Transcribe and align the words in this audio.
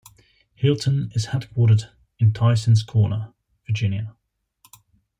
Hilton 0.55 1.11
is 1.13 1.27
headquartered 1.27 1.91
in 2.17 2.33
Tysons 2.33 2.83
Corner, 2.83 3.35
Virginia. 3.67 4.15